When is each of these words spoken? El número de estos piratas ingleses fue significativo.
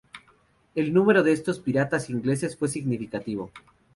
El 0.73 0.95
número 0.95 1.21
de 1.21 1.31
estos 1.31 1.59
piratas 1.59 2.09
ingleses 2.09 2.57
fue 2.57 2.67
significativo. 2.69 3.51